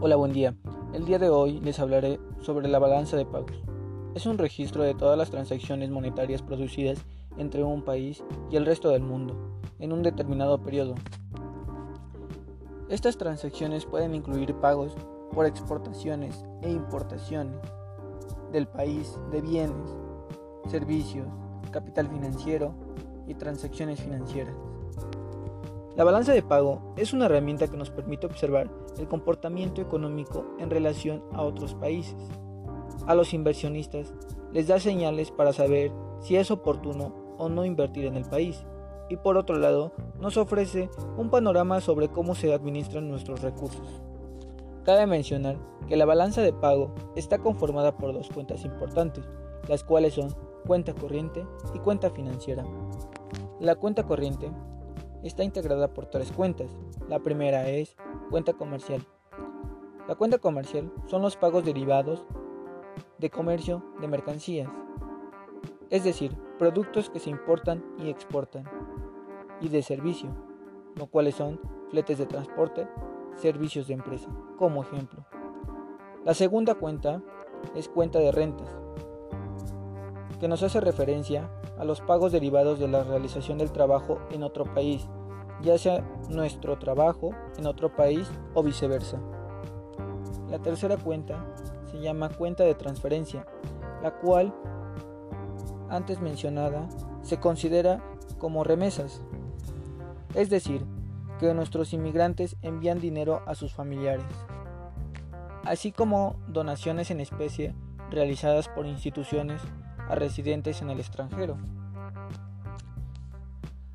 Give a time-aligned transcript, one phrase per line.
[0.00, 0.54] Hola, buen día.
[0.92, 3.64] El día de hoy les hablaré sobre la balanza de pagos.
[4.14, 7.04] Es un registro de todas las transacciones monetarias producidas
[7.36, 10.94] entre un país y el resto del mundo en un determinado periodo.
[12.88, 14.94] Estas transacciones pueden incluir pagos
[15.32, 17.58] por exportaciones e importaciones
[18.52, 19.96] del país de bienes,
[20.68, 21.26] servicios,
[21.72, 22.72] capital financiero
[23.26, 24.54] y transacciones financieras.
[25.98, 30.70] La balanza de pago es una herramienta que nos permite observar el comportamiento económico en
[30.70, 32.14] relación a otros países.
[33.08, 34.14] A los inversionistas
[34.52, 35.90] les da señales para saber
[36.20, 38.64] si es oportuno o no invertir en el país.
[39.08, 39.90] Y por otro lado,
[40.20, 44.00] nos ofrece un panorama sobre cómo se administran nuestros recursos.
[44.84, 49.24] Cabe mencionar que la balanza de pago está conformada por dos cuentas importantes,
[49.66, 50.32] las cuales son
[50.64, 52.64] cuenta corriente y cuenta financiera.
[53.58, 54.48] La cuenta corriente
[55.22, 56.70] está integrada por tres cuentas.
[57.08, 57.96] La primera es
[58.30, 59.04] cuenta comercial.
[60.06, 62.24] La cuenta comercial son los pagos derivados
[63.18, 64.68] de comercio de mercancías,
[65.90, 68.64] es decir, productos que se importan y exportan,
[69.60, 70.30] y de servicio,
[70.94, 71.60] lo cuales son
[71.90, 72.88] fletes de transporte,
[73.34, 75.24] servicios de empresa, como ejemplo.
[76.24, 77.22] La segunda cuenta
[77.74, 78.68] es cuenta de rentas,
[80.40, 84.64] que nos hace referencia a los pagos derivados de la realización del trabajo en otro
[84.74, 85.08] país,
[85.62, 89.18] ya sea nuestro trabajo en otro país o viceversa.
[90.50, 91.44] La tercera cuenta
[91.90, 93.46] se llama cuenta de transferencia,
[94.02, 94.54] la cual,
[95.88, 96.88] antes mencionada,
[97.22, 98.02] se considera
[98.38, 99.22] como remesas,
[100.34, 100.84] es decir,
[101.38, 104.26] que nuestros inmigrantes envían dinero a sus familiares,
[105.64, 107.74] así como donaciones en especie
[108.10, 109.62] realizadas por instituciones
[110.08, 111.56] a residentes en el extranjero.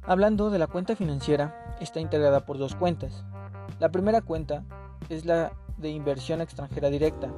[0.06, 3.24] Hablando de la cuenta financiera, está integrada por dos cuentas.
[3.80, 4.64] La primera cuenta
[5.10, 7.30] es la de inversión extranjera directa,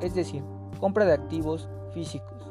[0.00, 0.42] es decir,
[0.80, 2.50] compra de activos físicos.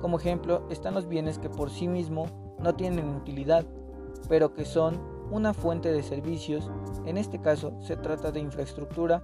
[0.00, 3.64] Como ejemplo están los bienes que por sí mismos no tienen utilidad,
[4.28, 6.70] pero que son una fuente de servicios,
[7.06, 9.22] en este caso se trata de infraestructura,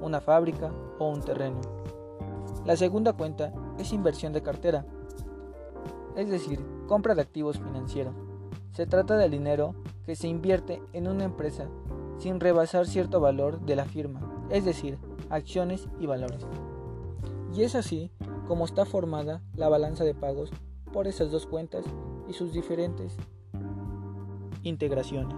[0.00, 1.60] una fábrica o un terreno.
[2.64, 4.84] La segunda cuenta es inversión de cartera,
[6.16, 8.14] es decir, compra de activos financieros.
[8.72, 9.74] Se trata del dinero
[10.04, 11.68] que se invierte en una empresa
[12.18, 14.20] sin rebasar cierto valor de la firma,
[14.50, 14.98] es decir,
[15.30, 16.46] acciones y valores.
[17.54, 18.10] Y es así
[18.46, 20.50] como está formada la balanza de pagos
[20.92, 21.84] por esas dos cuentas
[22.28, 23.16] y sus diferentes
[24.62, 25.36] integraciones.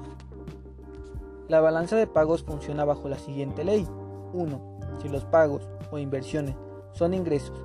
[1.49, 3.87] La balanza de pagos funciona bajo la siguiente ley.
[4.33, 4.79] 1.
[5.01, 6.57] Si los pagos o inversiones
[6.93, 7.63] son ingresos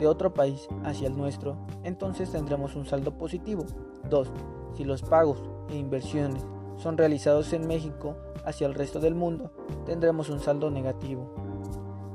[0.00, 3.66] de otro país hacia el nuestro, entonces tendremos un saldo positivo.
[4.08, 4.32] 2.
[4.74, 5.38] Si los pagos
[5.68, 6.42] e inversiones
[6.78, 8.16] son realizados en México
[8.46, 9.52] hacia el resto del mundo,
[9.84, 11.30] tendremos un saldo negativo.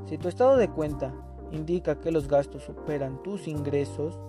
[0.08, 1.14] Si tu estado de cuenta
[1.52, 4.20] indica que los gastos superan tus ingresos,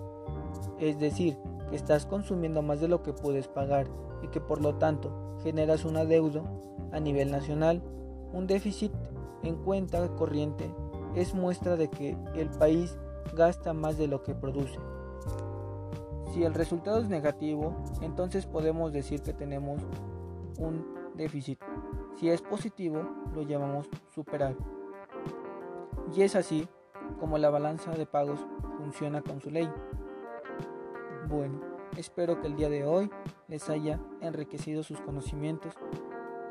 [0.79, 1.35] es decir,
[1.71, 3.87] que estás consumiendo más de lo que puedes pagar
[4.21, 6.43] y que por lo tanto generas una deuda
[6.91, 7.81] a nivel nacional,
[8.33, 8.91] un déficit
[9.41, 10.71] en cuenta corriente
[11.15, 12.95] es muestra de que el país
[13.33, 14.79] gasta más de lo que produce.
[16.33, 19.81] Si el resultado es negativo, entonces podemos decir que tenemos
[20.59, 21.59] un déficit.
[22.15, 23.01] Si es positivo,
[23.33, 24.57] lo llamamos superávit.
[26.15, 26.67] Y es así
[27.19, 28.39] como la balanza de pagos
[28.77, 29.69] funciona con su ley.
[31.27, 31.59] Bueno,
[31.97, 33.09] espero que el día de hoy
[33.47, 35.73] les haya enriquecido sus conocimientos,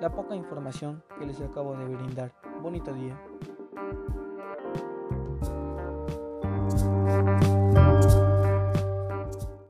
[0.00, 2.32] la poca información que les acabo de brindar.
[2.60, 3.18] Bonito día.